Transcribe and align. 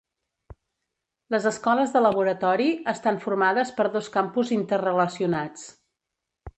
Les 1.35 1.45
escoles 1.49 1.93
de 1.97 2.01
laboratori 2.05 2.71
estan 2.95 3.21
formades 3.27 3.75
per 3.79 3.89
dos 3.99 4.13
campus 4.19 4.57
interrelacionats. 4.61 5.73